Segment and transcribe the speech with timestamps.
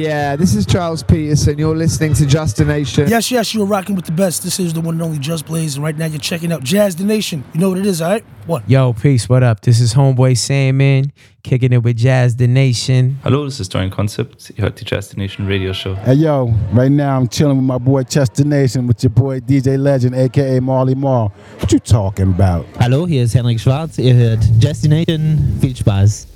[0.00, 1.58] Yeah, this is Charles Peterson.
[1.58, 3.06] You're listening to Just the Nation.
[3.06, 4.42] Yes, yes, you're rocking with the best.
[4.42, 6.96] This is the one and only Just Blaze, and right now you're checking out Jazz
[6.96, 7.44] the Nation.
[7.52, 8.24] You know what it is, all right?
[8.46, 8.66] What?
[8.66, 9.28] Yo, peace.
[9.28, 9.60] What up?
[9.60, 13.18] This is Homeboy Sandman, kicking it with Jazz the Nation.
[13.22, 14.52] Hallo, this is Dorian Concept.
[14.56, 15.94] You heard die Jazz the Nation Radio Show.
[15.96, 19.78] Hey yo, right now I'm chilling with my boy Chester Nation with your boy DJ
[19.78, 21.30] Legend, aka Marley Marl.
[21.58, 22.64] What you talking about?
[22.78, 23.98] Hallo, hier ist Henrik Schwarz.
[23.98, 25.58] Ihr hört Jazz the Nation.
[25.60, 26.26] Viel Spaß.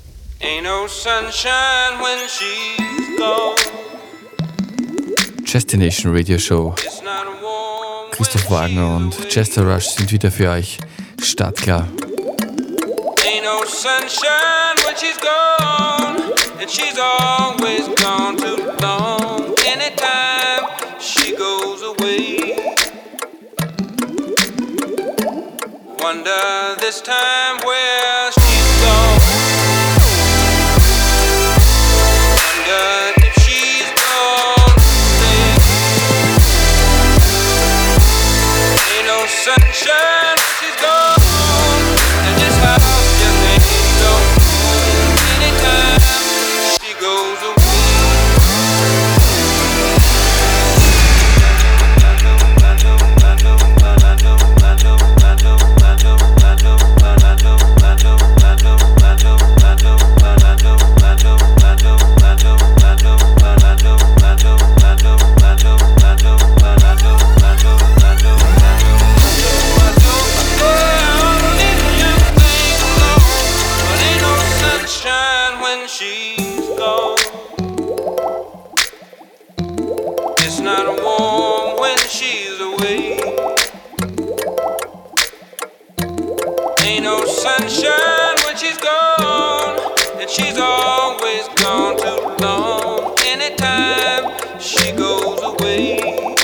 [0.42, 3.03] Ain't no sunshine when she's gone.
[5.54, 6.74] Destination Radio Show.
[8.10, 10.78] Christoph Wagner und Chester Rush sind wieder für euch
[11.22, 11.88] startklar.
[13.24, 19.54] Ain't no sunshine when she's gone, and she's always gone too long.
[19.64, 20.66] Anytime
[20.98, 22.56] she goes away,
[26.02, 28.43] wonder this time where
[39.44, 41.20] sunshine, she's gone,
[42.24, 43.03] and it's hard.
[90.34, 93.14] She's always gone too long.
[93.24, 96.34] Anytime she goes away,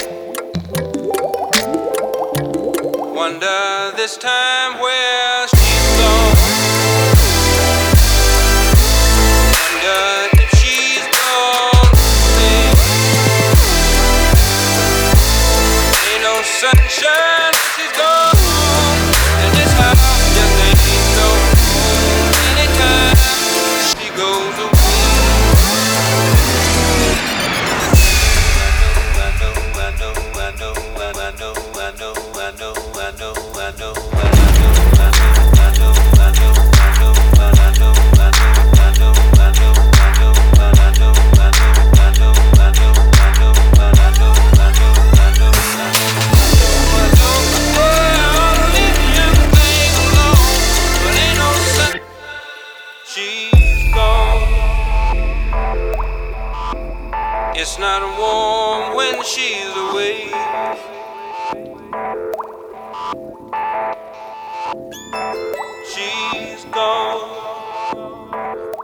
[3.12, 6.36] wonder this time where she's gone.
[9.52, 10.30] Wonder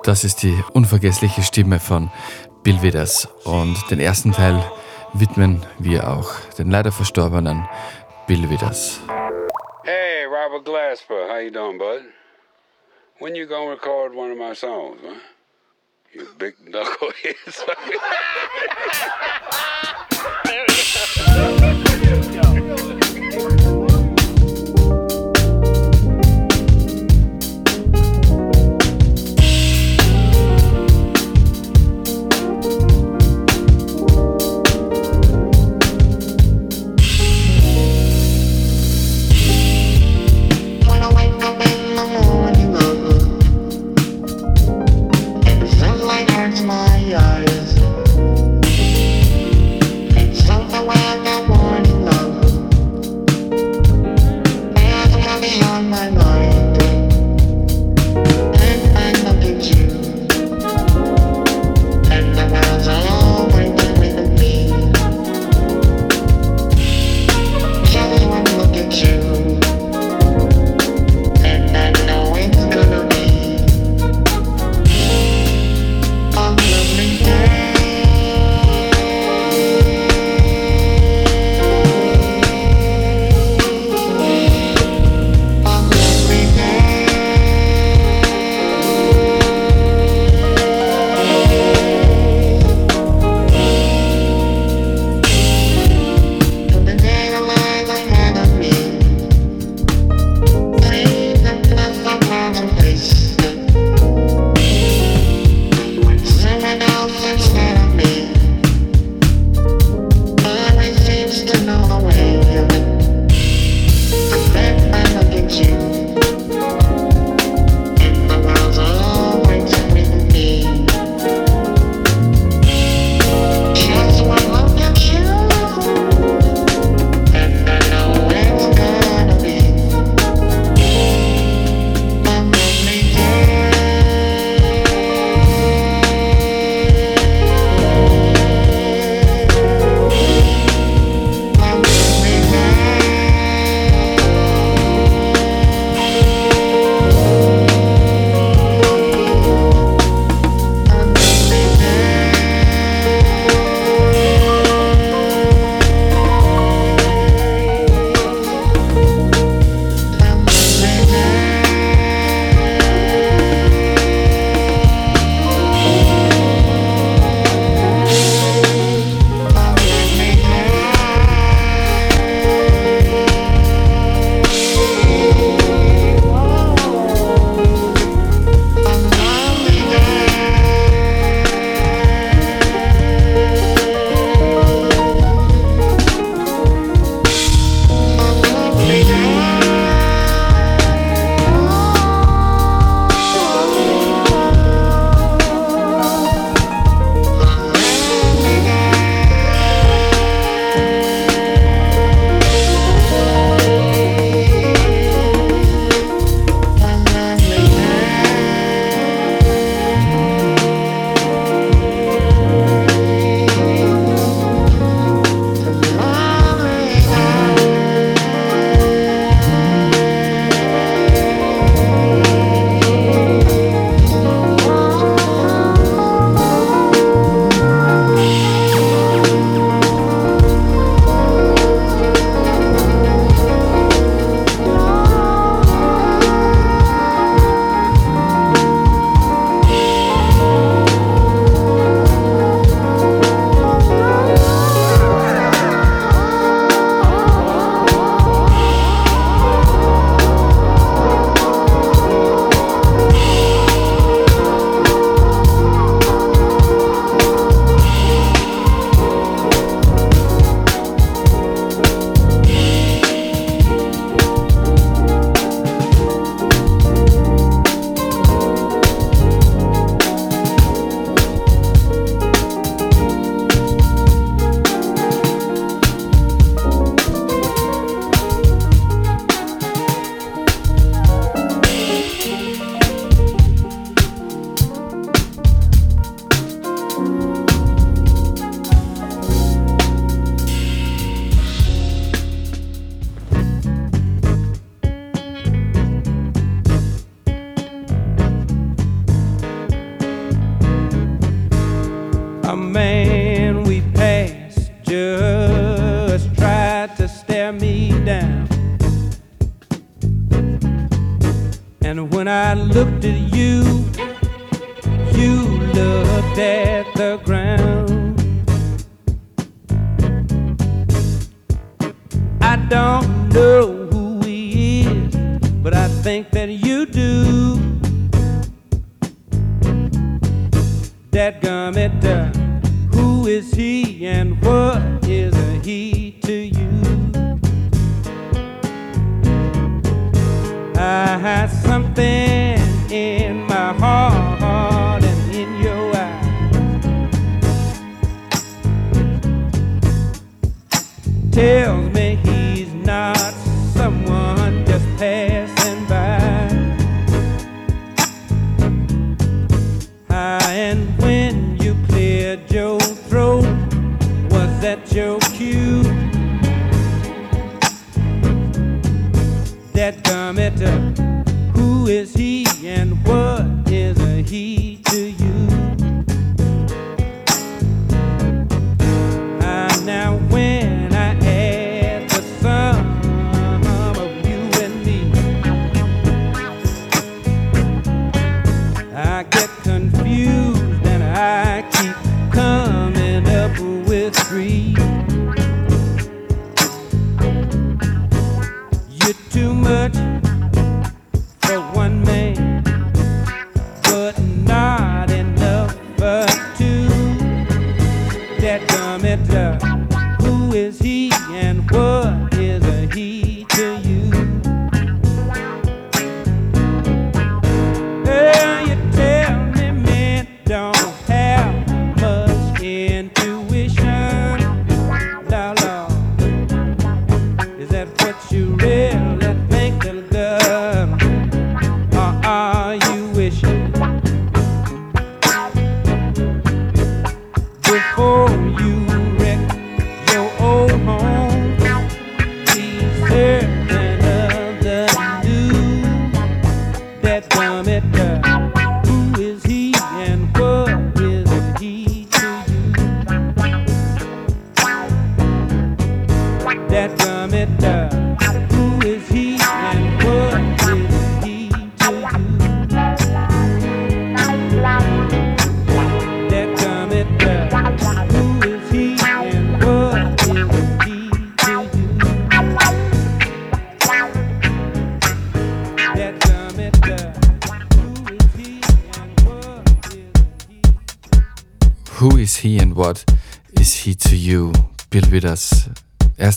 [0.06, 2.12] Das ist die unvergessliche Stimme von
[2.62, 3.26] Bill Withers.
[3.42, 4.62] Und den ersten Teil
[5.14, 7.68] widmen wir auch den leider verstorbenen
[8.28, 9.00] Bill Withers.
[9.82, 12.02] Hey, Robert Glasper, how you doing, bud?
[13.18, 15.20] When you gonna record one of my songs, man?
[16.12, 17.34] You big knucklehead.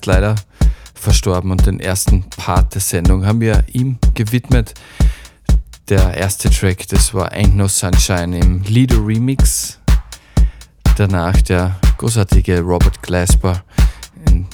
[0.09, 0.33] leider
[0.95, 4.73] verstorben und den ersten Part der Sendung haben wir ihm gewidmet.
[5.87, 9.77] Der erste Track, das war Ain't No Sunshine im Lido Remix.
[10.97, 13.63] Danach der großartige Robert Glasper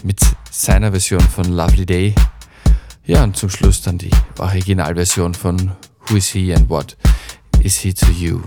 [0.04, 0.20] mit
[0.52, 2.16] seiner Version von Lovely Day.
[3.06, 5.72] Ja, und zum Schluss dann die Originalversion von
[6.08, 6.98] Who is he and what
[7.62, 8.42] is he to you?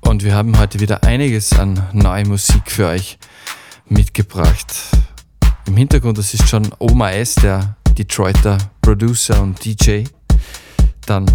[0.00, 3.16] Und wir haben heute wieder einiges an neue Musik für euch
[3.88, 4.74] mitgebracht.
[5.66, 10.04] Im Hintergrund, das ist schon Oma S, der Detroiter Producer und DJ.
[11.06, 11.26] Dann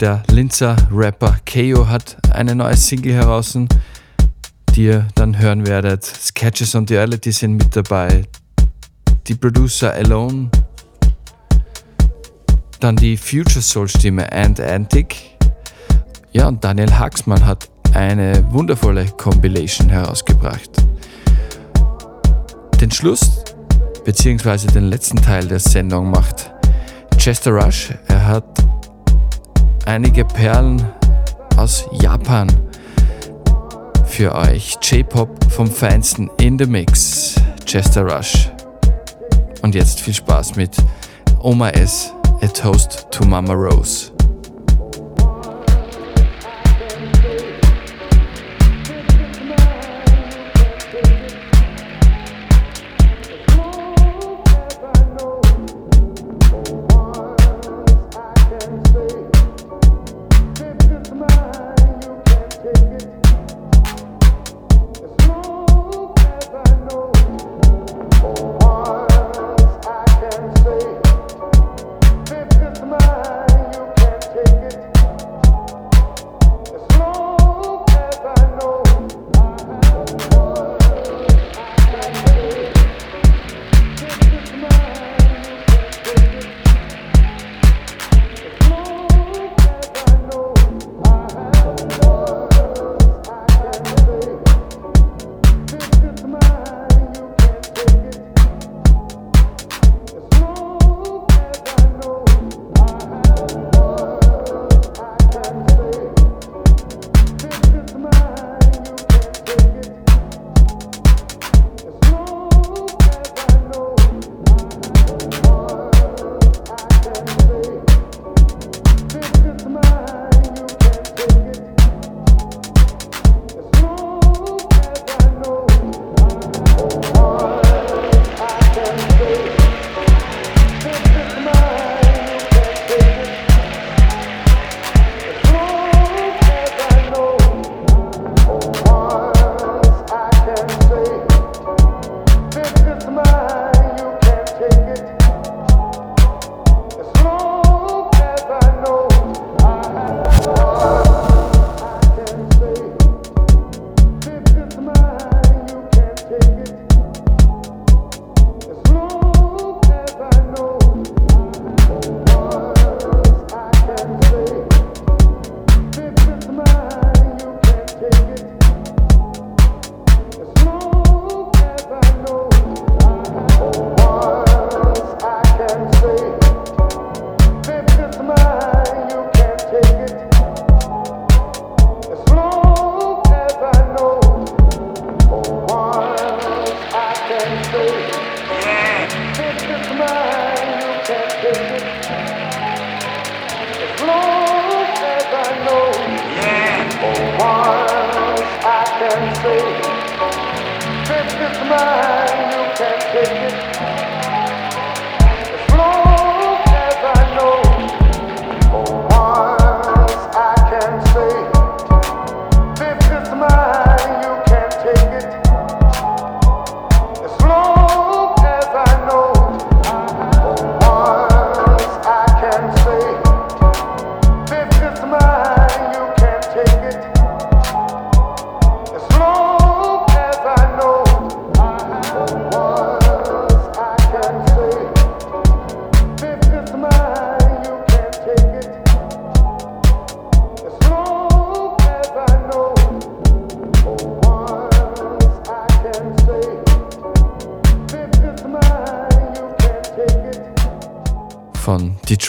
[0.00, 3.58] der Linzer Rapper Keo hat eine neue Single heraus,
[4.74, 6.04] die ihr dann hören werdet.
[6.04, 8.24] Sketches on the Reality sind mit dabei.
[9.26, 10.50] Die Producer Alone.
[12.80, 15.16] Dann die Future Soul Stimme And Antic.
[16.32, 20.70] Ja, und Daniel Haxmann hat eine wundervolle Compilation herausgebracht.
[22.80, 23.42] Den Schluss
[24.04, 26.52] beziehungsweise den letzten Teil der Sendung macht
[27.16, 27.92] Chester Rush.
[28.06, 28.44] Er hat
[29.84, 30.86] einige Perlen
[31.56, 32.46] aus Japan
[34.06, 34.78] für euch.
[34.80, 37.34] J-Pop vom Feinsten in the Mix.
[37.66, 38.48] Chester Rush.
[39.62, 40.76] Und jetzt viel Spaß mit
[41.42, 42.12] Oma S.
[42.42, 44.12] A Toast to Mama Rose.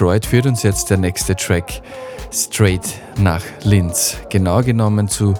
[0.10, 1.84] Detroit führt uns jetzt der nächste Track
[2.34, 2.82] straight
[3.20, 4.18] nach Linz.
[4.32, 5.36] Genau genommen zu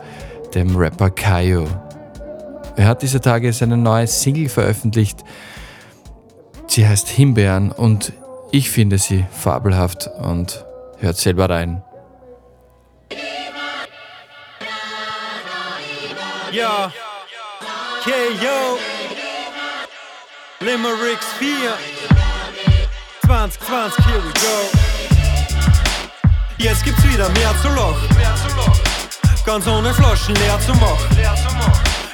[0.54, 1.66] dem Rapper Kayo.
[2.76, 5.24] Er hat dieser Tage seine neue Single veröffentlicht.
[6.68, 8.14] Sie heißt Himbeeren und
[8.52, 10.64] ich finde sie fabelhaft und
[11.00, 11.82] hört selber rein.
[16.52, 16.94] Ja,
[18.04, 18.78] KO,
[20.60, 22.19] Limericks 4,
[23.48, 24.56] 2020, here we go.
[26.58, 27.96] Jetzt gibt's wieder mehr zu Loch,
[29.46, 31.08] ganz ohne Flaschen leer zu machen.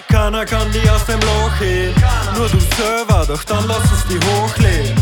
[0.07, 1.95] Keiner kann die aus dem Loch heben,
[2.37, 5.01] nur du selber, doch dann lass uns die hochleben.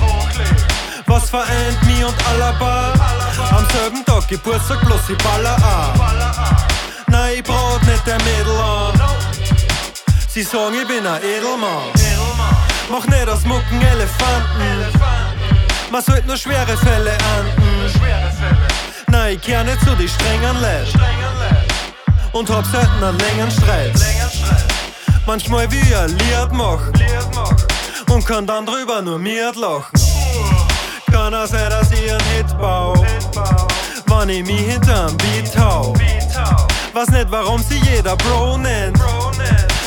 [1.07, 2.93] Was vereint mich und Alaba?
[3.51, 5.99] Am selben Tag Geburtstag, bloß ich baller an.
[7.07, 9.01] Nein, ich brauch nicht der Mädel an.
[10.29, 11.91] Sie sagen, ich bin ein Edelmann.
[12.89, 15.12] Mach nicht aus Mucken Elefanten.
[15.93, 17.63] Man sollte nur schwere Fälle ernten.
[19.09, 20.87] Nein, ich kehr nicht zu die strengen Leid.
[22.31, 23.93] Und hab selten einen längeren Streit.
[25.27, 26.93] Manchmal ich ein Lied machen.
[28.09, 29.93] Und kann dann drüber nur mir lachen.
[31.11, 32.95] Kann auch sein, dass ich einen Hit bau.
[34.07, 35.93] Wann ich mich hinterm Beat hau.
[36.93, 38.97] Weiß nicht, warum sie jeder Bro nennt.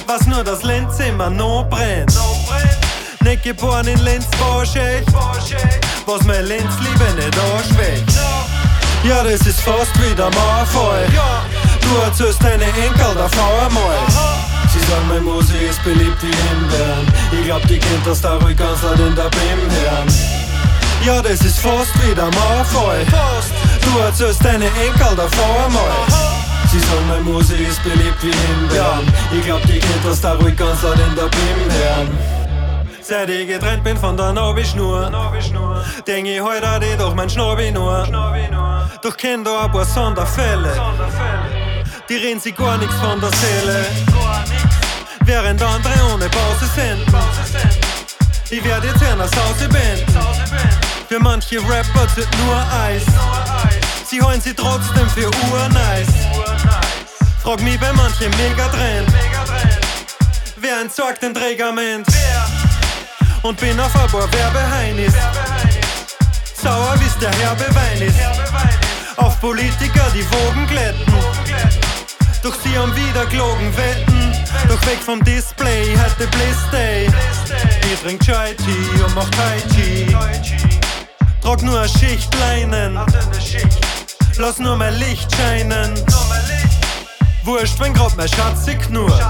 [0.07, 2.17] Was nur das Lenz noch brennt.
[3.27, 5.05] Nicht geboren in Lenz, Vorschächt.
[6.07, 8.05] Was mein Lenz Liebe nicht anschwächt.
[9.03, 11.05] Ja, das ist fast wieder Mauerfall.
[11.81, 13.99] Du erzählst deine Enkel davor einmal.
[14.73, 17.07] Sie sagen, meine Musik ist beliebt wie Himbeeren.
[17.33, 20.07] Ich glaub, die kennt das da ruhig ganz laut in der BIM hören.
[21.05, 23.05] Ja, das ist fast wieder Mauerfall.
[23.83, 25.91] Du erzählst deine Enkel davor einmal.
[26.71, 29.13] Sie sagen, meine Musik ist beliebt wie Himbeeren.
[29.37, 32.36] Ich glaub, die kennt das da ruhig ganz laut in der BIM hören.
[33.09, 35.09] Seit ich getrennt bin von der Nobelschnur,
[36.09, 38.05] denk ich heute an die doch mein Schnobby nur.
[39.01, 40.73] Doch kenn da ein paar Sonderfälle,
[42.09, 43.87] die reden sich gar nichts von der Seele.
[45.21, 47.07] Während andere ohne Pause sind.
[48.51, 50.05] Ich werd jetzt nach Hause Band.
[51.09, 53.05] Für manche Rapper zählt nur Eis.
[54.05, 56.09] Sie holen sie trotzdem für urnice.
[57.41, 59.07] Frag mich bei manchen Megatrend.
[60.57, 62.09] Wer entsorgt den Trägerment?
[63.43, 65.15] Und bin auf ein paar Werbeheinis.
[66.61, 68.17] Sauer wie's der herbe Wein ist.
[69.17, 71.15] Auf Politiker, die Wogen glätten.
[72.43, 74.33] Doch sie haben wieder gelogen wetten.
[74.69, 77.09] Doch weg vom Display, hatte Bliss Day.
[77.93, 80.17] Ich trink Chai Tea und mach Tai Chi.
[81.43, 82.99] Trag nur eine Schicht Leinen.
[84.39, 85.95] Lass nur mein Licht scheinen.
[87.45, 89.23] Wurscht, wenn grad mein Schatz sich knurrt.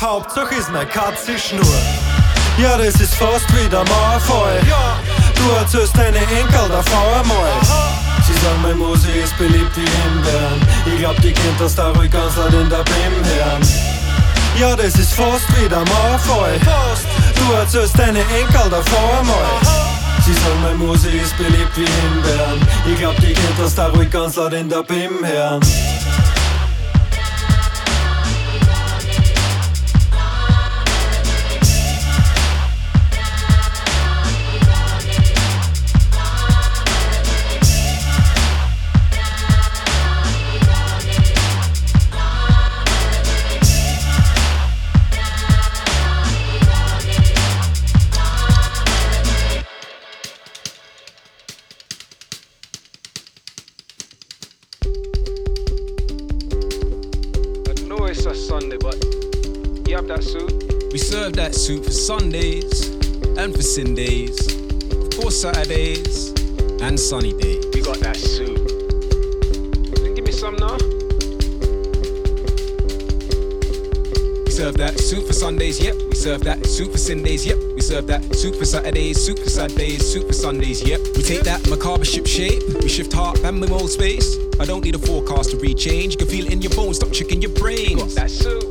[0.00, 2.09] Hauptsache ist mein Katze Schnur.
[2.58, 4.60] Ja, das ist fast wieder Mauerfall.
[5.34, 7.50] Du erzählst deine Enkel davor einmal.
[8.26, 10.60] Sie sagen, meine Musik ist beliebt wie Himbeeren.
[10.86, 13.62] Ich glaub, die kennt das da ruhig ganz laut in der BIM hören.
[14.58, 16.60] Ja, das ist fast wieder Mauerfall.
[17.34, 19.80] Du erzählst deine Enkel davor einmal.
[20.24, 22.60] Sie sagen, meine Musik ist beliebt wie Himbeeren.
[22.86, 25.60] Ich glaub, die kennt das da ruhig ganz laut in der BIM hören.
[61.60, 62.88] Soup for Sundays
[63.36, 64.56] and for Sundays,
[64.92, 66.30] of course Saturdays
[66.80, 67.66] and sunny days.
[67.74, 68.66] We got that suit.
[69.96, 70.78] Then give me some now.
[74.46, 75.96] We serve that soup for Sundays, yep.
[76.08, 77.58] We serve that soup for Sundays, yep.
[77.74, 81.00] We serve that soup for Saturdays, soup for Saturdays, soup for Sundays, yep.
[81.14, 84.38] We take that macabre ship shape, we shift heart and we mold space.
[84.58, 86.12] I don't need a forecast to rechange.
[86.12, 87.96] You can feel it in your bones, stop tricking your brains.
[87.96, 88.69] Got that suit.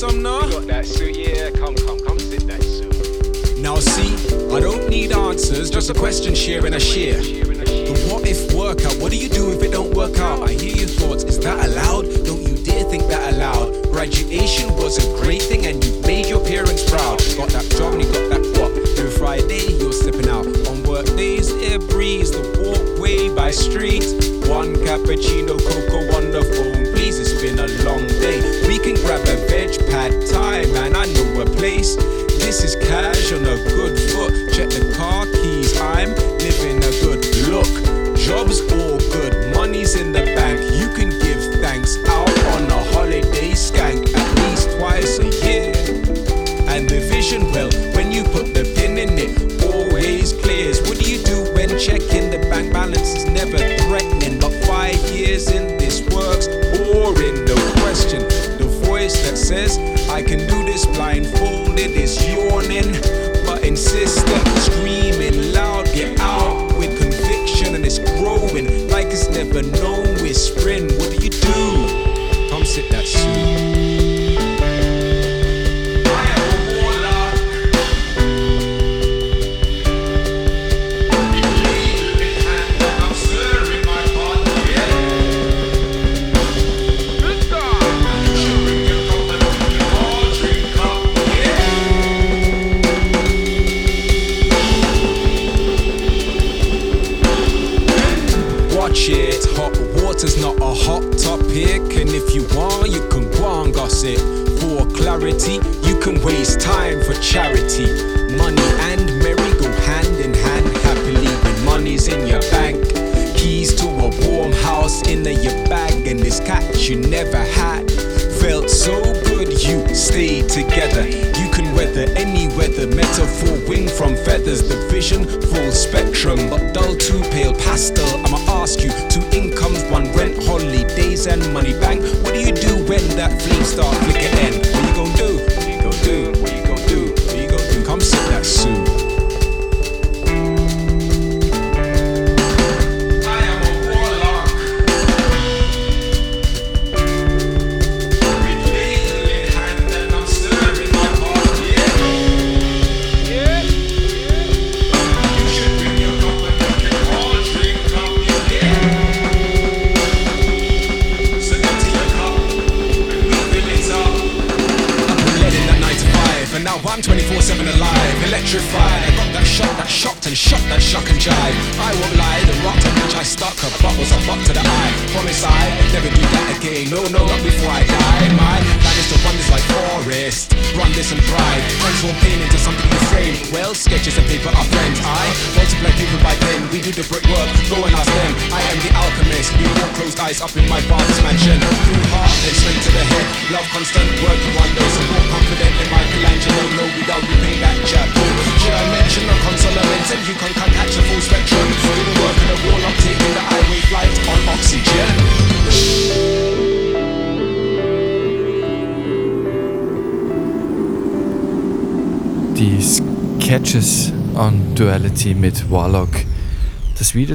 [0.00, 0.38] We got that suit.
[0.38, 0.46] Miss Sumner?
[0.46, 1.50] We got that suit, yeah.
[1.50, 3.58] Come, come, come sit that suit.
[3.58, 4.14] Now see,
[4.54, 7.20] I don't need answers, just a question sharing a share.
[7.20, 10.42] The what if workout, what do you do if it don't work out?
[10.42, 12.04] I hear your thoughts, is that allowed?
[12.24, 13.90] Don't you dare think that aloud.
[13.90, 17.18] Graduation was a great thing and you made your parents proud.
[17.36, 18.70] Got that job and you got that what?
[18.98, 20.46] Every Friday you're slipping out.
[20.68, 24.04] On work days, air breeze, the walkway by street.
[24.46, 26.77] One cappuccino, cocoa on the phone, please.
[27.30, 28.40] It's been a long day.
[28.66, 31.94] We can grab a veg pad time, and I know a place.
[32.40, 32.74] This is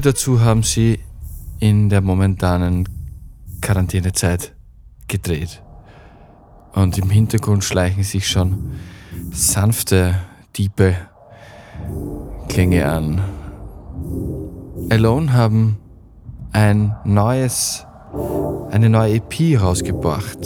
[0.06, 1.00] dazu haben sie
[1.60, 2.88] in der momentanen
[3.62, 4.54] Quarantänezeit
[5.08, 5.62] gedreht.
[6.74, 8.72] Und im Hintergrund schleichen sich schon
[9.32, 10.16] sanfte,
[10.52, 10.96] tiefe
[12.50, 13.22] Klänge an.
[14.90, 15.78] Alone haben
[16.52, 17.86] ein neues,
[18.72, 20.40] eine neue EP rausgebracht.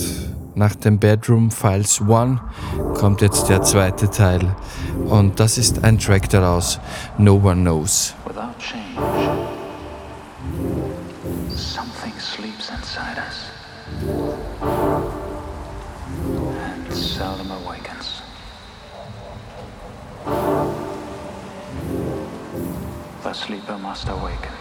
[0.55, 2.41] Nach dem Bedroom Files One
[2.95, 4.55] kommt jetzt der zweite Teil.
[5.05, 6.79] Und das ist ein Track daraus,
[7.17, 8.15] No One Knows.
[8.25, 9.06] Without change,
[23.97, 24.56] must awaken.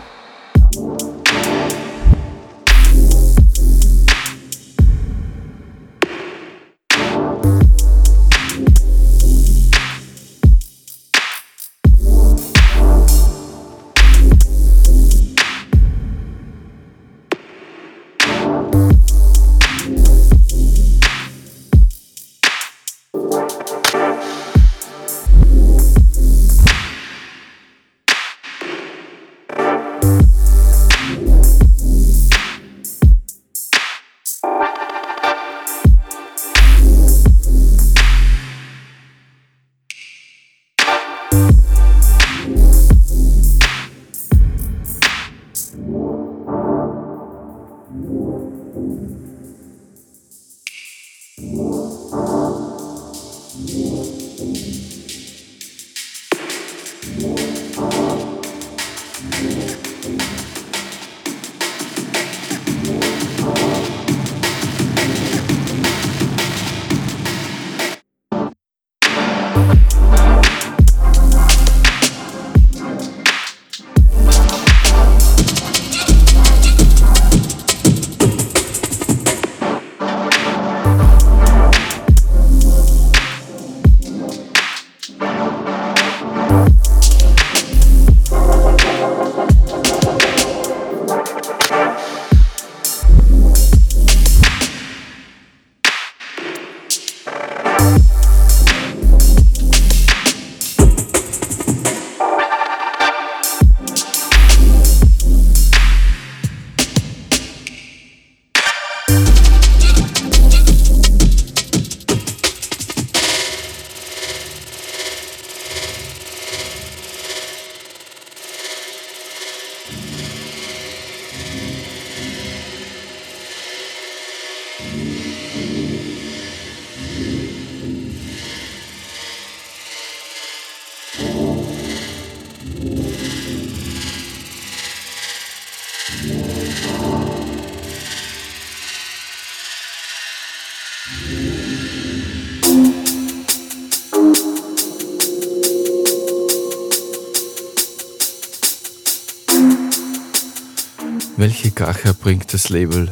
[152.53, 153.11] Das Label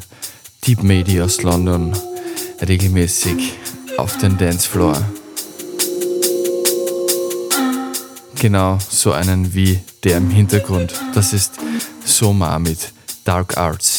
[0.67, 1.97] Deep Medi aus London
[2.67, 3.55] regelmäßig
[3.97, 4.97] auf den Dancefloor?
[8.37, 10.93] Genau so einen wie der im Hintergrund.
[11.15, 11.53] Das ist
[12.05, 12.93] Soma mit
[13.25, 13.94] Dark Arts.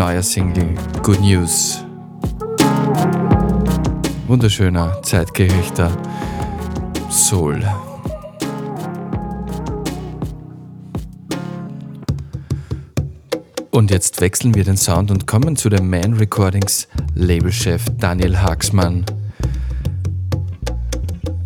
[0.00, 1.84] Neuer Single Good News.
[4.28, 5.90] Wunderschöner, zeitgerechter
[7.10, 7.62] Soul.
[13.70, 19.04] Und jetzt wechseln wir den Sound und kommen zu dem Man Recordings Labelchef Daniel Haxmann.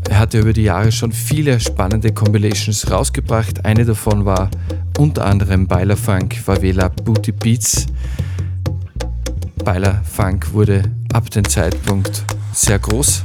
[0.09, 3.65] Er hatte über die Jahre schon viele spannende Compilations rausgebracht.
[3.65, 4.49] Eine davon war
[4.97, 7.89] unter anderem Beiler Funk Favela Booty Beats.
[9.65, 10.83] Beiler Funk wurde
[11.15, 13.23] ab dem Zeitpunkt sehr groß.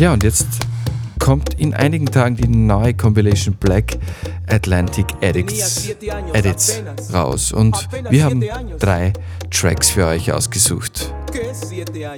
[0.00, 0.46] Ja, und jetzt
[1.20, 3.96] kommt in einigen Tagen die neue Compilation Black
[4.48, 5.90] Atlantic Addicts
[6.32, 6.82] Edits
[7.12, 7.52] raus.
[7.52, 8.42] Und wir haben
[8.80, 9.12] drei
[9.50, 11.14] Tracks für euch ausgesucht.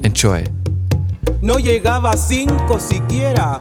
[0.02, 0.44] Enjoy.
[1.42, 3.60] No llegaba cinco siquiera.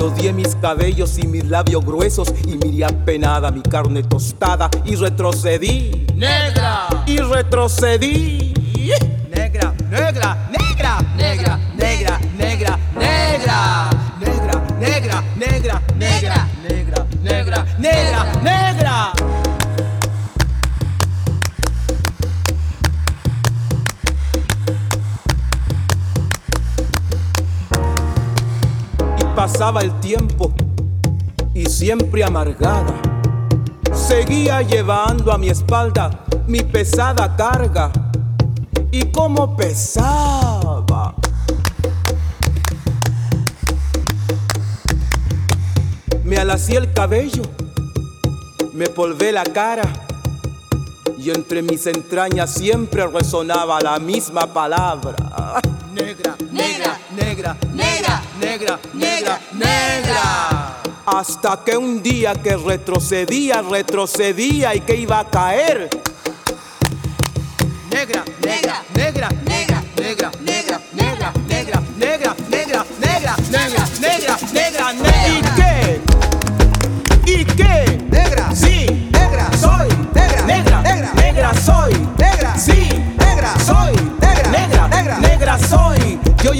[0.00, 4.96] Yo odié mis cabellos y mis labios gruesos y miré apenada mi carne tostada y
[4.96, 6.06] retrocedí.
[6.14, 6.88] Negra.
[7.04, 8.54] Y retrocedí.
[8.74, 10.49] Negra, negra, negra,
[29.78, 30.52] el tiempo
[31.54, 32.92] y siempre amargada.
[33.94, 37.92] Seguía llevando a mi espalda mi pesada carga
[38.90, 41.14] y cómo pesaba.
[46.24, 47.44] Me alací el cabello,
[48.72, 49.84] me polvé la cara
[51.16, 55.60] y entre mis entrañas siempre resonaba la misma palabra.
[55.92, 57.89] Negra, negra, negra, negra,
[58.50, 60.82] negra, negra, negra.
[61.06, 65.88] Hasta que un día que retrocedía, retrocedía y que iba a caer.
[67.90, 69.49] Negra, negra, negra, negra,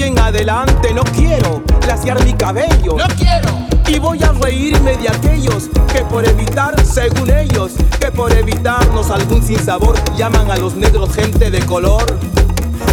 [0.00, 2.96] hoy en adelante no quiero glaciar mi cabello.
[2.96, 3.48] No quiero.
[3.86, 9.42] Y voy a reírme de aquellos que por evitar, según ellos, que por evitarnos algún
[9.42, 12.04] sinsabor llaman a los negros gente de color.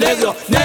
[0.00, 0.59] Negro, negro,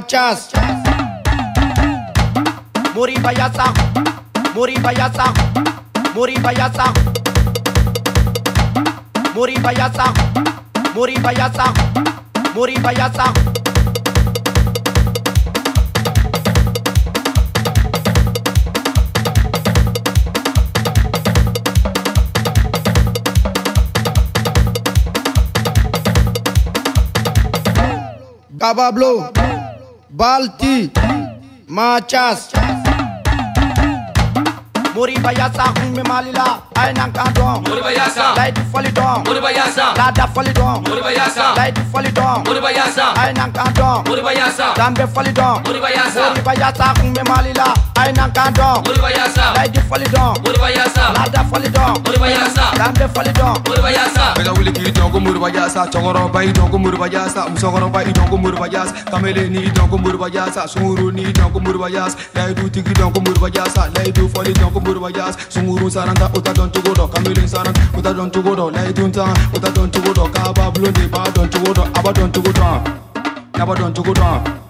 [0.00, 0.52] noches.
[2.94, 3.66] Muribayasa,
[4.54, 5.26] Muribayasa,
[6.14, 6.86] Muribayasa,
[9.34, 10.06] Muribayasa,
[10.94, 11.66] Muribayasa,
[12.54, 13.26] Muribayasa.
[28.58, 29.35] Gaba Blue.
[30.20, 30.76] बाल्टी
[31.76, 32.50] माचास
[34.96, 36.44] मोरी भैया साहू में मालिला।
[36.76, 37.62] I nan ka dɔn.
[37.64, 38.34] Moriba yaasa.
[38.36, 39.24] Layidu fɔli dɔn.
[39.24, 39.84] Moriba yaasa.
[39.96, 40.84] Laada fɔli dɔn.
[40.88, 41.54] Moriba yaasa.
[41.56, 42.44] Layidu fɔli dɔn.
[42.44, 43.04] Moriba yaasa.
[43.16, 44.04] I nan ka dɔn.
[44.06, 44.74] Moriba yaasa.
[44.76, 45.64] Danbe fɔli dɔn.
[45.64, 46.22] Moriba yaasa.
[46.30, 47.74] Moriba yaasa kun bɛ Mali la.
[47.96, 48.84] I nan ka dɔn.
[48.84, 49.44] Moriba yaasa.
[49.56, 50.32] Layidu fɔli dɔn.
[50.44, 51.04] Moriba yaasa.
[51.16, 51.92] Laada fɔli dɔn.
[52.04, 52.64] Moriba yaasa.
[52.76, 53.54] Danbe fɔli dɔn.
[53.66, 54.24] Moriba yaasa.
[54.36, 55.80] Bɛɛ ka wuli k'i dɔn ko Moriba yaasa.
[55.90, 57.40] Cɛkɔrɔba i dɔn ko Moriba yaasa.
[57.48, 58.92] Musokɔrɔba i dɔn ko Moriba yaasa.
[59.10, 60.68] Kamele i dɔn ko Moriba yaasa.
[60.68, 62.16] Sunguru i dɔn ko Moriba yaasa.
[62.34, 63.88] Layidu tigi dɔn ko Moriba yaasa.
[63.94, 65.38] Layidu fɔli dɔn ko Moriba yaasa.
[65.48, 68.54] Sunguru saranta o ta dɔn don't to go down, Camille Sana, Kuta don't to go
[68.54, 72.12] down, Laitunta, Kuta don't to go down, Kaba Blue, Ba don't to go down, Abba
[72.12, 72.84] to go down,
[73.54, 74.62] Naba to go down.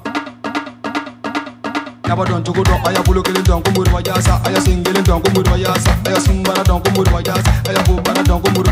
[2.06, 5.20] Naba don to go don aya bulu kelen don ko muru wajasa aya singelen don
[5.20, 8.70] ko muru wajasa aya sumbara don ko muru wajasa aya bubara don ko muru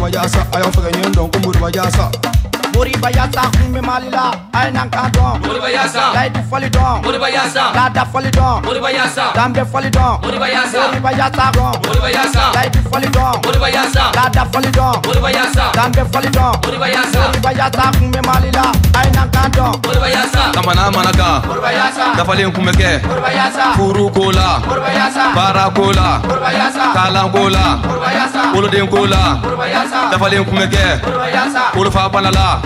[2.74, 5.40] Mori bayasa, ume malila, ay aina kadon.
[5.46, 7.02] Mori bayasa, light folly don.
[7.02, 8.62] Mori bayasa, lada folly don.
[8.64, 10.20] Mori bayasa, dambe folly don.
[10.22, 11.72] Mori bayasa, mori bayasa ron.
[11.86, 13.34] Mori bayasa, light folly don.
[13.44, 14.94] Mori bayasa, lada folly don.
[15.06, 16.52] Mori bayasa, dambe folly don.
[16.64, 18.64] Mori bayasa, mori bayasa ume malila,
[18.98, 19.72] ay aina kadon.
[19.86, 21.46] Mori bayasa, kamana manaka.
[21.46, 22.90] Mori bayasa, dafalin kumeke.
[23.06, 24.58] Mori bayasa, furu kola.
[24.66, 26.18] Mori bayasa, bara kola.
[26.26, 27.64] Mori bayasa, kalang kola.
[27.86, 29.22] Mori bayasa, woloden kola.
[29.42, 30.84] Mori bayasa, dafalin kumeke.
[31.06, 32.60] Mori bayasa, wolofa panala.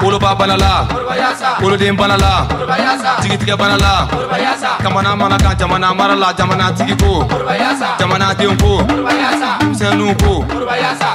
[0.00, 0.86] Kolo ba banala,
[1.60, 2.46] kolo den banala,
[3.22, 4.08] tigitigɛ banala,
[4.82, 7.24] jamana mana ka jamana mara la jamana tigi ko,
[7.98, 8.72] jamana den ko,
[9.60, 10.32] denmisɛnninw ko,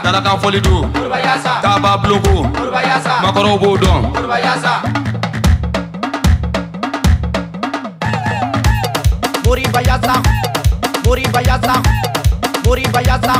[0.04, 0.92] dalakan fɔli don,
[1.64, 2.36] taaba bulon ko,
[3.24, 4.02] makɔrɔw b'o dɔn.
[9.46, 10.16] Muri bayasa,
[11.06, 11.76] Muri bayasa,
[12.66, 13.36] Muri bayasa,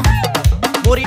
[0.86, 1.04] Muri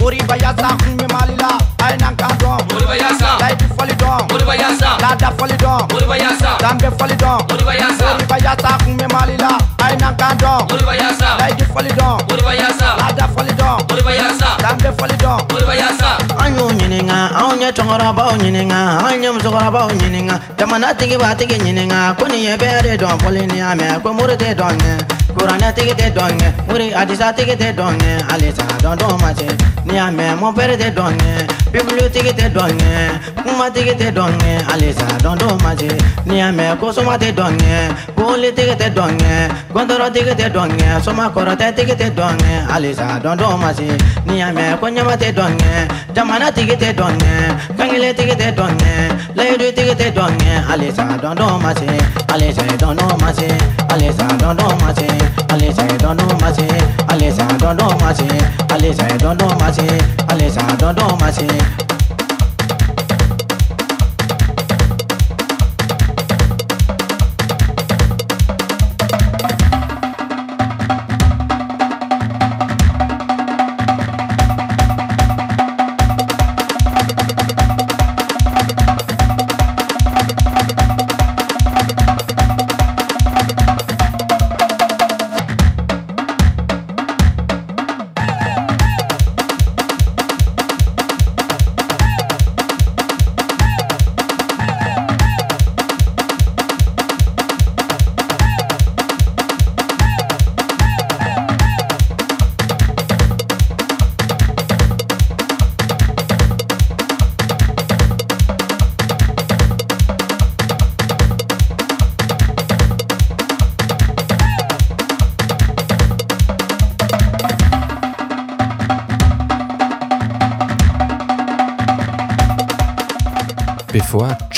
[0.00, 0.68] Muri bayasa,
[1.12, 1.59] Malila.
[1.84, 6.88] Aynan kardon Modibo Yassa Laiti foli don Modibo Yassa Lada foli don Modibo Yassa Dambe
[6.98, 10.66] foli don Modibo Yassa Modibo Yassa kun bɛ la I knock on door.
[10.68, 11.38] Urvayasa.
[11.38, 12.20] Like it fall it down.
[12.28, 12.88] Urvayasa.
[13.00, 13.80] Lada fall it down.
[13.88, 14.58] Urvayasa.
[14.60, 15.40] Dande fall it down.
[15.48, 16.18] Urvayasa.
[16.38, 20.40] Anyo nyininga, anya tongora ba nyininga, anya mzogora ba nyininga.
[20.56, 24.98] Jamana tigi ba tigi nyininga, kuni ye bere don polini ame, ko murte don ne.
[25.34, 29.46] Kurana tigi te donge, muri adisa tigi te donge, alisa don don mache,
[29.86, 35.06] niya me mo pere te donge, biblu tigi te donge, kuma tigi te donge, alisa
[35.22, 35.88] don don mache,
[36.26, 41.30] niya me kosuma te donge, kuli tigi te donge, Gɔndɔrɔ tigi tɛ dɔn kɛ, soma
[41.34, 43.86] kɔrɔtɛ tigi tɛ dɔn kɛ, halisa dɔndɔn ma se.
[44.26, 45.70] N'i y'a mɛn ko ɲɛma tɛ dɔn kɛ,
[46.14, 47.32] jamana tigi tɛ dɔn kɛ,
[47.78, 48.92] kankele tigi tɛ dɔn kɛ,
[49.36, 51.86] layidu tigi tɛ dɔn kɛ, halisa dɔndɔn ma se.
[52.30, 53.48] Halisa dɔndɔn ma se,
[53.90, 55.06] halisa dɔndɔn ma se,
[55.50, 56.66] halisa dɔndɔn ma se,
[57.08, 58.26] halisa dɔndɔn ma se,
[58.70, 59.86] halisa dɔndɔn ma se,
[60.28, 61.99] halisa dɔndɔn ma se.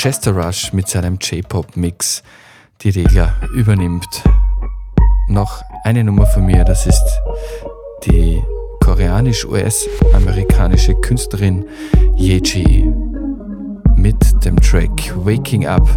[0.03, 2.23] Chester Rush mit seinem J-Pop-Mix
[2.81, 4.05] die Regler übernimmt.
[5.29, 7.21] Noch eine Nummer von mir, das ist
[8.03, 8.43] die
[8.81, 11.65] koreanisch-US-amerikanische Künstlerin
[12.17, 12.91] Yeji
[13.95, 15.87] mit dem Track Waking Up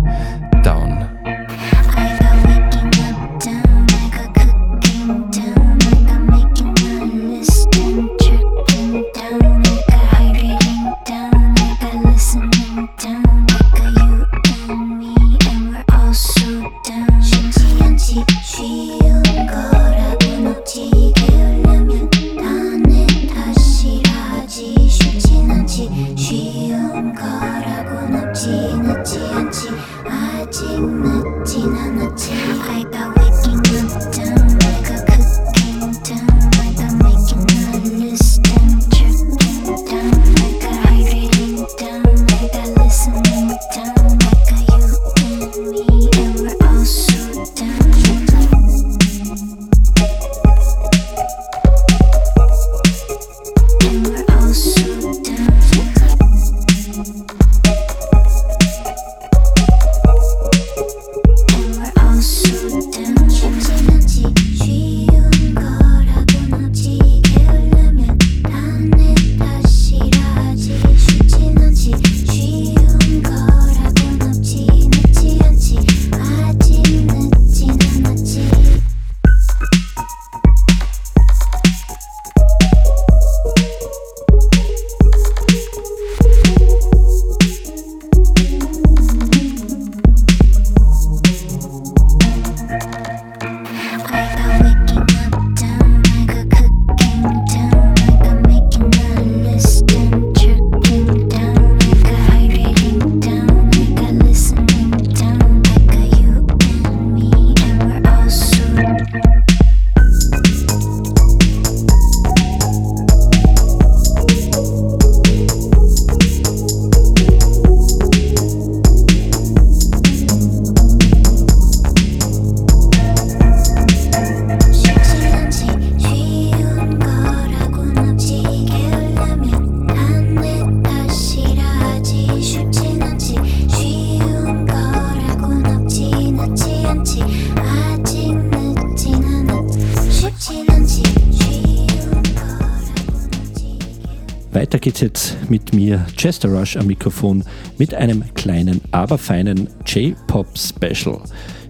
[145.87, 147.45] mir, Chester Rush am Mikrofon,
[147.79, 151.21] mit einem kleinen, aber feinen J-Pop-Special.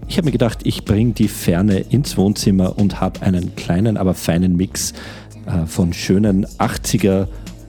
[0.08, 4.14] Ich habe mir gedacht, ich bringe die Ferne ins Wohnzimmer und habe einen kleinen, aber
[4.14, 4.94] feinen Mix
[5.44, 7.26] äh, von schönen 80er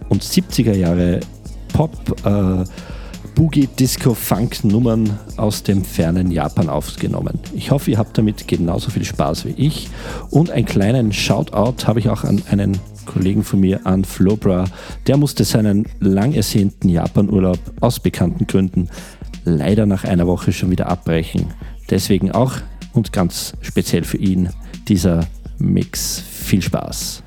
[0.08, 1.20] und 70er Jahre
[1.74, 1.92] Pop,
[2.26, 2.64] äh,
[3.36, 7.40] Boogie, Disco, Funk Nummern aus dem fernen Japan aufgenommen.
[7.54, 9.90] Ich hoffe, ihr habt damit genauso viel Spaß wie ich.
[10.30, 12.80] Und einen kleinen Shoutout habe ich auch an einen
[13.18, 14.66] Kollegen von mir, an Flobra.
[15.08, 18.90] Der musste seinen lang ersehnten Japan-Urlaub aus bekannten Gründen
[19.44, 21.48] leider nach einer Woche schon wieder abbrechen.
[21.90, 22.54] Deswegen auch
[22.94, 24.50] und ganz speziell für ihn
[24.88, 25.26] dieser
[25.58, 26.22] Mix.
[26.30, 27.24] Viel Spaß.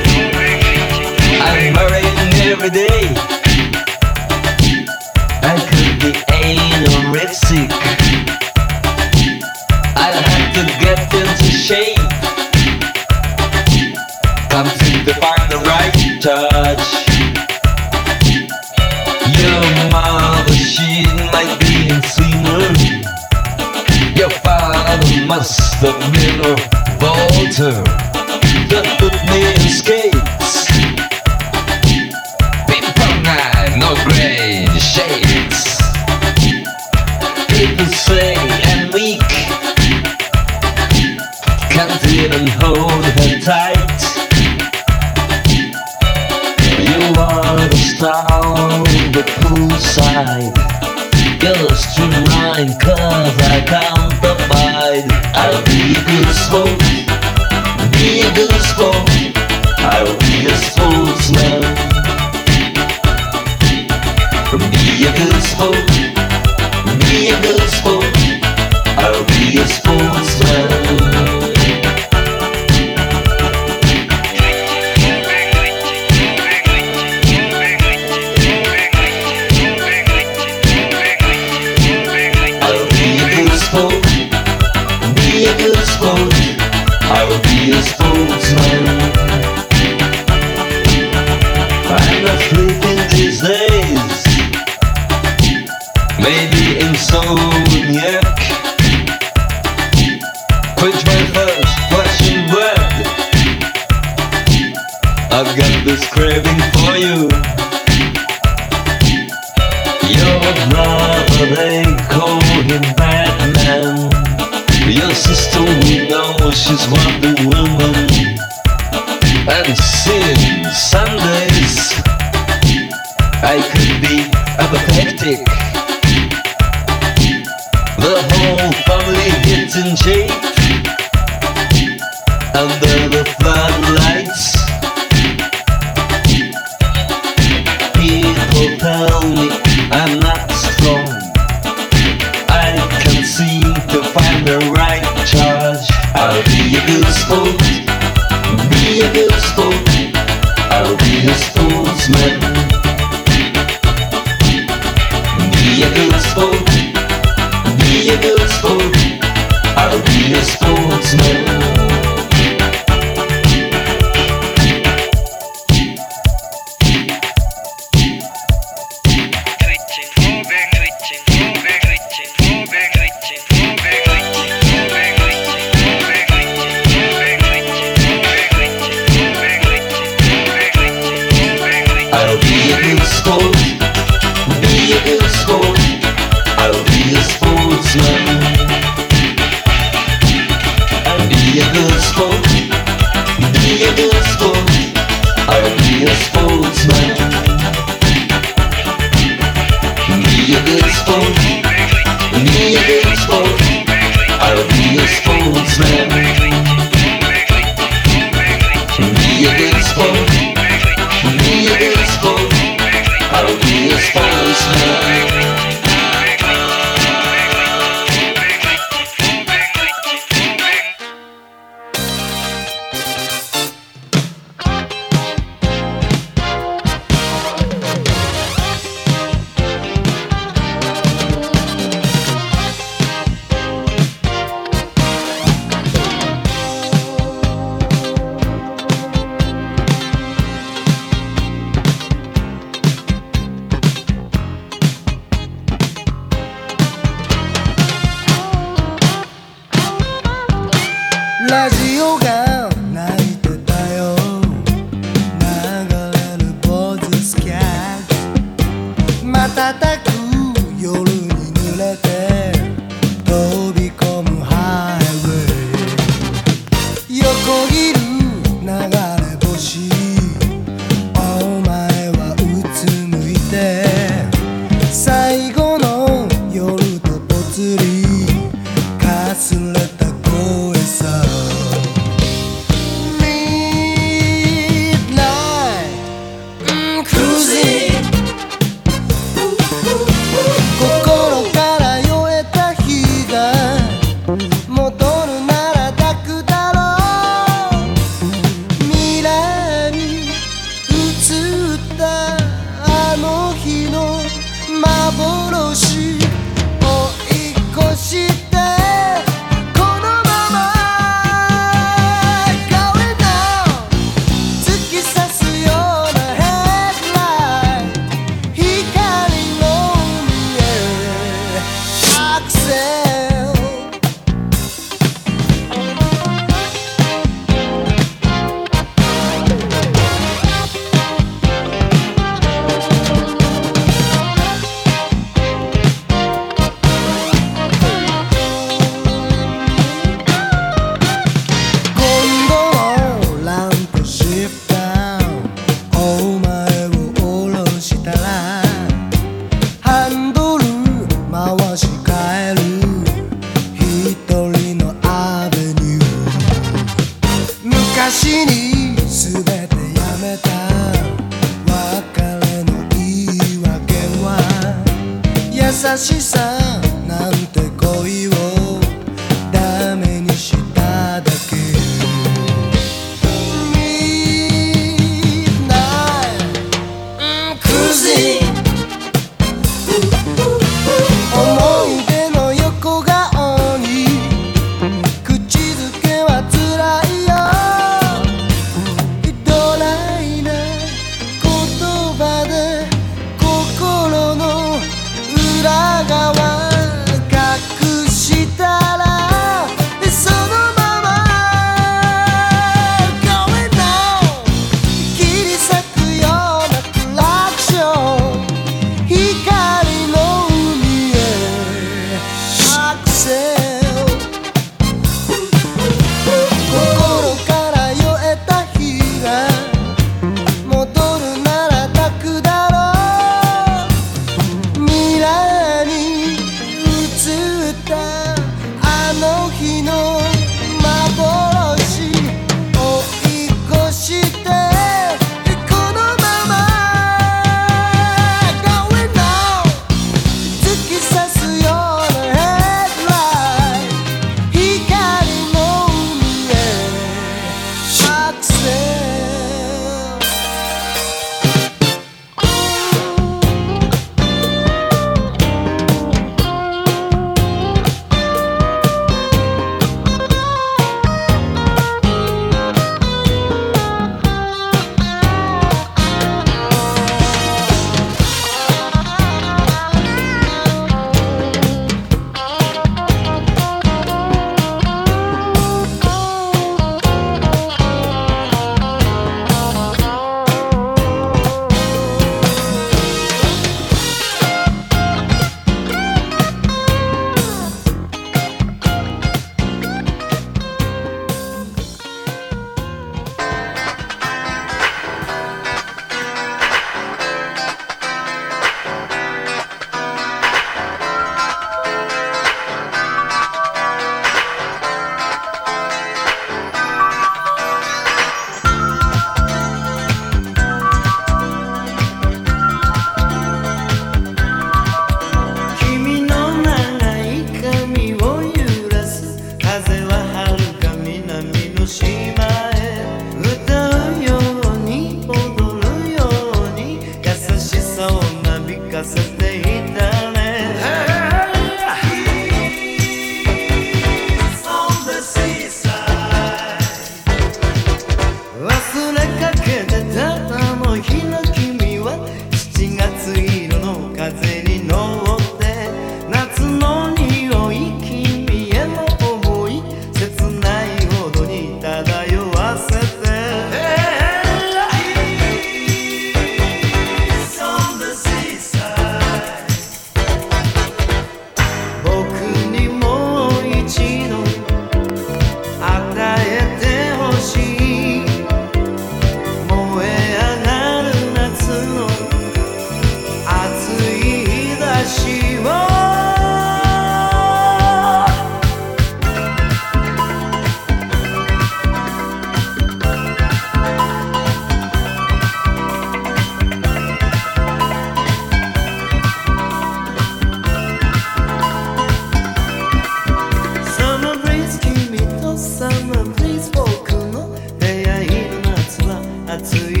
[599.51, 600.00] 熱い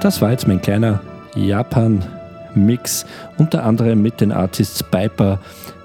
[0.00, 1.00] Das war jetzt mein kleiner
[1.34, 3.04] Japan-Mix,
[3.36, 5.38] unter anderem mit den Artists Piper,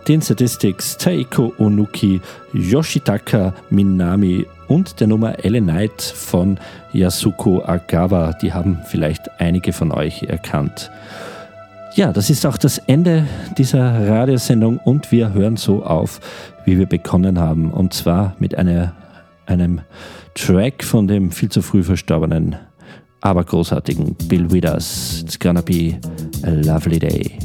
[0.07, 2.21] den Statistics Taiko Onuki,
[2.53, 6.57] Yoshitaka Minami und der Nummer Elle Night von
[6.93, 8.31] Yasuko Agawa.
[8.41, 10.91] Die haben vielleicht einige von euch erkannt.
[11.95, 13.27] Ja, das ist auch das Ende
[13.57, 16.21] dieser Radiosendung und wir hören so auf,
[16.63, 17.69] wie wir begonnen haben.
[17.69, 18.93] Und zwar mit einer,
[19.45, 19.81] einem
[20.35, 22.55] Track von dem viel zu früh verstorbenen,
[23.26, 25.22] aber großartigen Bill Withers.
[25.23, 25.99] It's gonna be
[26.43, 27.44] a lovely day.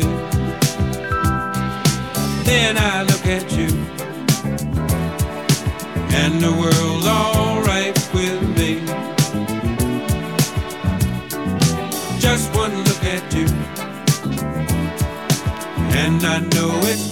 [0.00, 0.26] know way.
[2.44, 3.68] Then I look at you,
[6.14, 8.80] and the world's alright with me.
[12.18, 13.46] Just one look at you,
[15.96, 17.05] and I know it's